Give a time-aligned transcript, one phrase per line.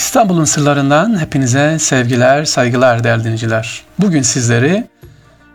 [0.00, 3.82] İstanbul'un sırlarından hepinize sevgiler, saygılar değerli dinleyiciler.
[3.98, 4.88] Bugün sizleri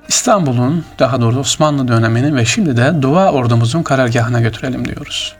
[0.08, 5.36] İstanbul'un, daha doğrusu Osmanlı döneminin ve şimdi de Dua ordumuzun karargahına götürelim diyoruz.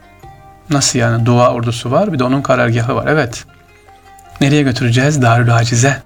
[0.70, 1.26] Nasıl yani?
[1.26, 3.08] Dua ordusu var, bir de onun karargahı var.
[3.08, 3.46] Evet.
[4.42, 5.22] Nereye götüreceğiz?
[5.22, 6.04] Darül Acize.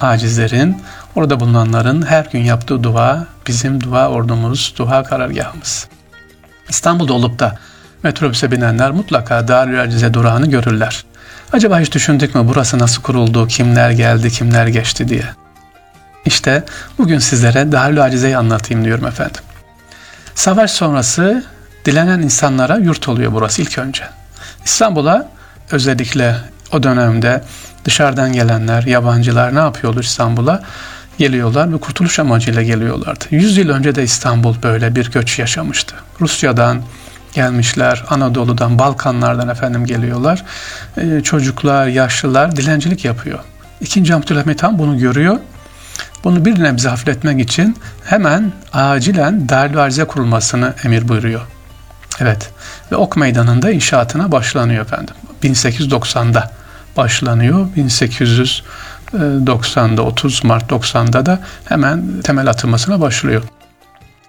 [0.00, 0.82] Acizlerin,
[1.14, 5.88] orada bulunanların her gün yaptığı dua bizim dua ordumuz, dua karargahımız.
[6.68, 7.58] İstanbul'da olup da
[8.02, 11.04] metrobüse binenler mutlaka Darül Acize durağını görürler.
[11.52, 15.24] Acaba hiç düşündük mü burası nasıl kuruldu, kimler geldi, kimler geçti diye.
[16.24, 16.64] İşte
[16.98, 19.40] bugün sizlere Darül Acize'yi anlatayım diyorum efendim.
[20.34, 21.44] Savaş sonrası
[21.84, 24.04] dilenen insanlara yurt oluyor burası ilk önce.
[24.64, 25.28] İstanbul'a
[25.70, 26.36] özellikle
[26.72, 27.44] o dönemde
[27.84, 30.62] dışarıdan gelenler, yabancılar ne yapıyordu İstanbul'a?
[31.18, 33.24] Geliyorlar ve kurtuluş amacıyla geliyorlardı.
[33.30, 35.94] Yüz yıl önce de İstanbul böyle bir göç yaşamıştı.
[36.20, 36.82] Rusya'dan,
[37.34, 38.04] gelmişler.
[38.10, 40.44] Anadolu'dan, Balkanlardan efendim geliyorlar.
[40.96, 43.38] Ee, çocuklar, yaşlılar dilencilik yapıyor.
[43.80, 45.38] İkinci Abdülhamit Han bunu görüyor.
[46.24, 51.40] Bunu bir nebze hafifletmek için hemen acilen Darül kurulmasını emir buyuruyor.
[52.20, 52.50] Evet
[52.92, 55.14] ve Ok Meydanı'nda inşaatına başlanıyor efendim.
[55.42, 56.50] 1890'da
[56.96, 57.68] başlanıyor.
[57.76, 63.42] 1890'da 30 Mart 90'da da hemen temel atılmasına başlıyor.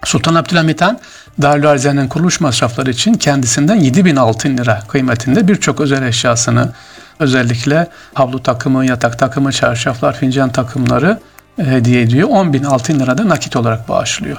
[0.04, 1.00] Sultan Abdülhamit Han
[1.42, 6.72] Darül Arize'nin kuruluş masrafları için kendisinden 7 bin altın lira kıymetinde birçok özel eşyasını
[7.18, 11.20] özellikle havlu takımı, yatak takımı, çarşaflar, fincan takımları
[11.58, 12.28] e, hediye ediyor.
[12.28, 14.38] 10 bin altın lira da nakit olarak bağışlıyor.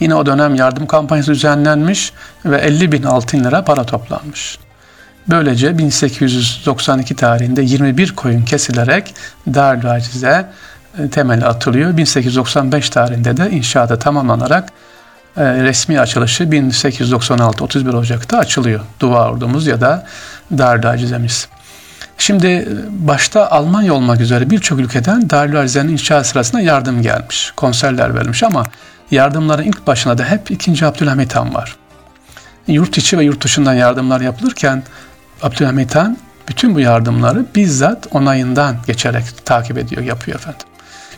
[0.00, 2.12] Yine o dönem yardım kampanyası düzenlenmiş
[2.44, 4.58] ve 50 bin altın lira para toplanmış.
[5.28, 9.14] Böylece 1892 tarihinde 21 koyun kesilerek
[9.54, 10.50] Darül Acize
[10.98, 11.96] e, temeli atılıyor.
[11.96, 14.68] 1895 tarihinde de inşaata tamamlanarak
[15.36, 18.80] e, resmi açılışı 1896-31 Ocak'ta açılıyor.
[19.00, 20.06] Dua ordumuz ya da
[20.58, 21.48] Darül Acizemiz.
[22.18, 27.52] Şimdi e, başta Almanya olmak üzere birçok ülkeden Darül Acize'nin inşa sırasında yardım gelmiş.
[27.56, 28.66] Konserler verilmiş ama
[29.10, 30.86] yardımların ilk başına da hep 2.
[30.86, 31.76] Abdülhamit Han var.
[32.66, 34.82] Yurt içi ve yurt dışından yardımlar yapılırken
[35.42, 36.16] Abdülhamit Han
[36.48, 40.69] bütün bu yardımları bizzat onayından geçerek takip ediyor, yapıyor efendim.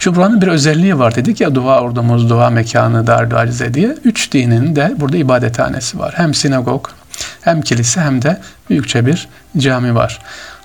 [0.03, 3.97] Şu buranın bir özelliği var dedik ya dua ordumuz, dua mekanı, dar alize diye.
[4.05, 6.15] Üç dinin de burada ibadethanesi var.
[6.17, 6.89] Hem sinagog,
[7.41, 10.19] hem kilise hem de büyükçe bir cami var.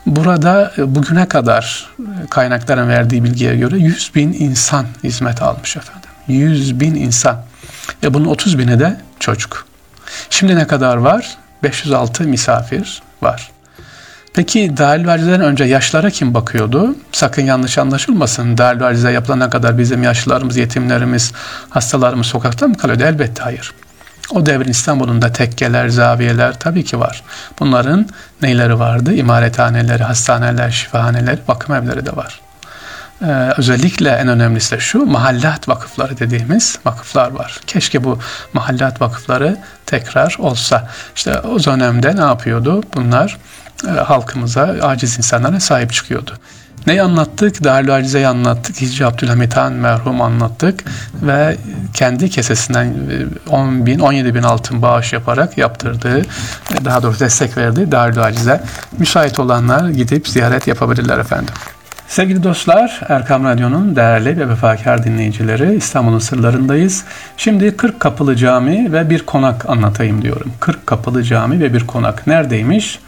[0.05, 6.09] Burada e, bugüne kadar e, kaynakların verdiği bilgiye göre 100 bin insan hizmet almış efendim.
[6.27, 7.43] 100 bin insan.
[8.03, 9.65] Ve bunun 30 bini de çocuk.
[10.29, 11.37] Şimdi ne kadar var?
[11.63, 13.51] 506 misafir var.
[14.37, 16.95] Peki Darül Acize'den önce yaşlara kim bakıyordu?
[17.11, 18.57] Sakın yanlış anlaşılmasın.
[18.57, 21.33] Darül Acize yapılana kadar bizim yaşlılarımız, yetimlerimiz,
[21.69, 23.03] hastalarımız sokakta mı kalıyordu?
[23.03, 23.73] Elbette hayır.
[24.31, 27.23] O devrin İstanbul'un da tekkeler, zaviyeler tabii ki var.
[27.59, 28.09] Bunların
[28.41, 29.13] neyleri vardı?
[29.13, 32.41] İmarethaneleri, hastaneler, şifahaneler, bakım evleri de var.
[33.22, 37.59] Ee, özellikle en önemlisi de şu mahallat vakıfları dediğimiz vakıflar var.
[37.67, 38.19] Keşke bu
[38.53, 40.89] mahallat vakıfları tekrar olsa.
[41.16, 42.83] İşte o dönemde ne yapıyordu?
[42.95, 43.38] Bunlar
[43.88, 46.31] e, halkımıza, aciz insanlara sahip çıkıyordu.
[46.88, 47.63] Neyi anlattık?
[47.63, 48.81] Darül Acize'yi anlattık.
[48.81, 50.83] Hicri Abdülhamit Han merhum anlattık.
[51.22, 51.57] Ve
[51.94, 52.94] kendi kesesinden
[53.50, 56.22] 10 e, bin, 17 bin altın bağış yaparak yaptırdığı,
[56.85, 58.63] daha doğrusu destek verdi Darül Acize.
[58.97, 61.53] Müsait olanlar gidip ziyaret yapabilirler efendim.
[62.07, 67.06] Sevgili dostlar, Erkam Radyo'nun değerli ve vefakar dinleyicileri İstanbul'un sırlarındayız.
[67.38, 70.51] Şimdi 40 Kapılı Cami ve bir konak anlatayım diyorum.
[70.59, 73.00] 40 Kapılı Cami ve bir konak neredeymiş?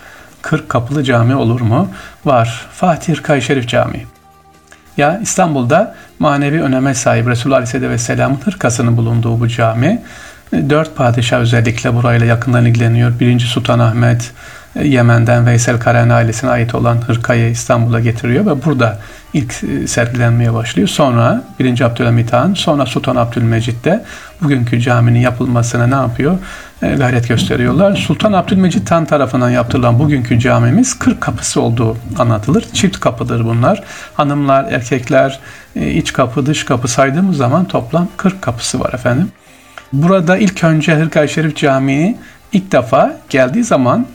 [0.41, 1.89] 40 kapılı cami olur mu?
[2.25, 2.67] Var.
[2.71, 4.05] Fatih Hırkay Şerif Camii.
[4.97, 10.01] Ya İstanbul'da manevi öneme sahip Resulullah Aleyhisselatü Vesselam'ın hırkasının bulunduğu bu cami.
[10.53, 13.19] Dört padişah özellikle burayla yakından ilgileniyor.
[13.19, 14.31] Birinci Sultan Ahmet,
[14.75, 18.99] Yemen'den Veysel Karen ailesine ait olan hırkayı İstanbul'a getiriyor ve burada
[19.33, 20.87] ilk e, sergilenmeye başlıyor.
[20.87, 21.81] Sonra 1.
[21.81, 24.05] Abdülhamit Han, sonra Sultan Abdülmecit de
[24.41, 26.37] bugünkü caminin yapılmasına ne yapıyor?
[26.81, 27.95] E, gayret gösteriyorlar.
[27.95, 32.65] Sultan Abdülmecit Han tarafından yaptırılan bugünkü camimiz 40 kapısı olduğu anlatılır.
[32.73, 33.83] Çift kapıdır bunlar.
[34.13, 35.39] Hanımlar, erkekler,
[35.75, 39.31] e, iç kapı, dış kapı saydığımız zaman toplam 40 kapısı var efendim.
[39.93, 42.17] Burada ilk önce Hırkay Şerif Camii
[42.53, 44.05] ilk defa geldiği zaman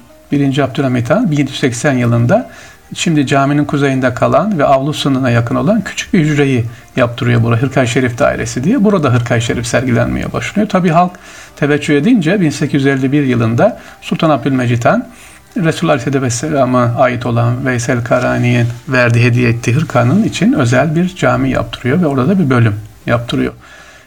[0.40, 0.58] 1.
[0.58, 2.50] Abdülhamit Han 1780 yılında
[2.94, 6.64] şimdi caminin kuzeyinde kalan ve avlusununa yakın olan küçük bir hücreyi
[6.96, 8.84] yaptırıyor burada Hırkay Şerif Dairesi diye.
[8.84, 10.68] Burada Hırkay Şerif sergilenmeye başlıyor.
[10.68, 11.12] Tabi halk
[11.56, 15.08] teveccüh edince 1851 yılında Sultan Abdülmecit Han
[15.56, 22.02] Resulullah Aleyhisselam'a ait olan Veysel Karani'ye verdiği hediye ettiği hırkanın için özel bir cami yaptırıyor
[22.02, 22.74] ve orada bir bölüm
[23.06, 23.52] yaptırıyor.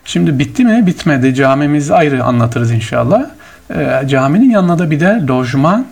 [0.05, 0.87] Şimdi bitti mi?
[0.87, 1.35] Bitmedi.
[1.35, 3.25] Camimizi ayrı anlatırız inşallah.
[3.75, 5.85] E, caminin yanına da bir de lojman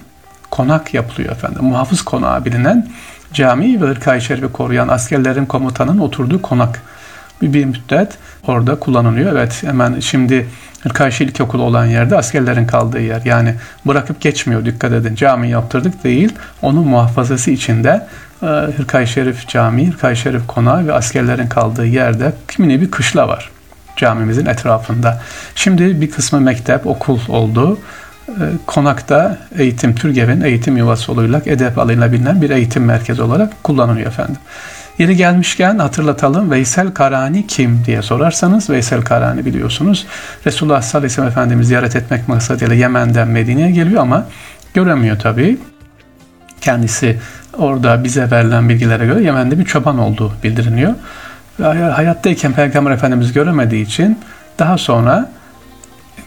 [0.56, 1.64] konak yapılıyor efendim.
[1.64, 2.88] Muhafız konağı bilinen
[3.34, 6.82] cami ve Hırkayı Şerif'i koruyan askerlerin komutanın oturduğu konak.
[7.42, 8.18] Bir, bir müddet
[8.48, 9.32] orada kullanılıyor.
[9.32, 10.48] Evet hemen şimdi
[10.82, 13.22] Hırkayşı İlkokulu olan yerde askerlerin kaldığı yer.
[13.26, 13.56] Yani
[13.86, 15.16] bırakıp geçmiyor dikkat edin.
[15.16, 16.34] Cami yaptırdık değil.
[16.62, 18.08] Onun muhafazası içinde
[18.42, 23.50] e, Hırkayı Şerif Camii, Hırkayı Şerif Konağı ve askerlerin kaldığı yerde kimini bir kışla var
[23.96, 25.22] camimizin etrafında.
[25.56, 27.80] Şimdi bir kısmı mektep, okul oldu.
[28.66, 34.38] Konakta eğitim, Türgev'in eğitim yuvası olarak edep alıyla bilinen bir eğitim merkezi olarak kullanılıyor efendim.
[35.00, 40.08] Yeri gelmişken hatırlatalım Veysel Karani kim diye sorarsanız Veysel Karani biliyorsunuz
[40.46, 44.26] Resulullah sallallahu aleyhi ve sellem Efendimiz ziyaret etmek maksadıyla Yemen'den Medine'ye geliyor ama
[44.74, 45.58] göremiyor tabii.
[46.62, 47.20] Kendisi
[47.58, 50.94] orada bize verilen bilgilere göre Yemen'de bir çoban olduğu bildiriliyor.
[51.96, 54.20] Hayattayken Peygamber Efendimiz göremediği için
[54.60, 55.32] daha sonra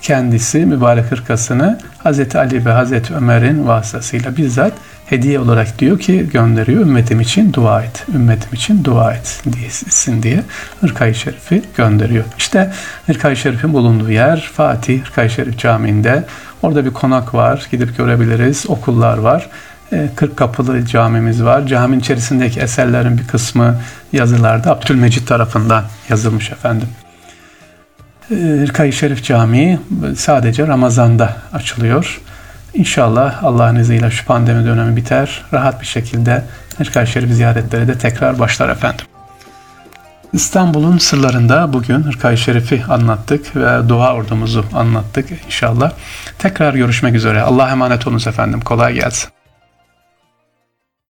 [0.03, 4.73] kendisi mübarek hırkasını Hazreti Ali ve Hazreti Ömer'in vasıtasıyla bizzat
[5.07, 8.05] hediye olarak diyor ki gönderiyor ümmetim için dua et.
[8.15, 10.43] Ümmetim için dua et diyesin diye
[10.81, 12.25] Hırkayı Şerif'i gönderiyor.
[12.39, 12.73] İşte
[13.07, 16.25] Hırkayı Şerif'in bulunduğu yer Fatih Hırkayı Şerif Camii'nde.
[16.63, 17.67] Orada bir konak var.
[17.71, 18.65] Gidip görebiliriz.
[18.69, 19.49] Okullar var.
[20.17, 21.67] 40 kapılı camimiz var.
[21.67, 23.77] Caminin içerisindeki eserlerin bir kısmı
[24.13, 26.89] yazılarda Abdülmecit tarafından yazılmış efendim.
[28.29, 29.79] Hırkayı Şerif Camii
[30.17, 32.21] sadece Ramazan'da açılıyor.
[32.75, 35.45] İnşallah Allah'ın izniyle şu pandemi dönemi biter.
[35.53, 36.45] Rahat bir şekilde
[36.79, 39.07] Hırkayı Şerif ziyaretleri de tekrar başlar efendim.
[40.33, 45.93] İstanbul'un sırlarında bugün Hırkayı Şerif'i anlattık ve dua ordumuzu anlattık inşallah.
[46.39, 47.43] Tekrar görüşmek üzere.
[47.43, 48.61] Allah'a emanet olunuz efendim.
[48.61, 49.38] Kolay gelsin.